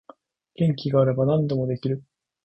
[0.55, 2.03] 元気があれば何でもできる